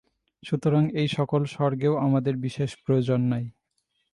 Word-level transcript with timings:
সুতরাং 0.43 0.83
এই-সকল 0.93 1.41
স্বর্গেও 1.45 1.93
আমাদের 1.97 2.33
বিশেষ 2.37 2.69
প্রয়োজন 2.85 3.21
নাই। 3.23 3.45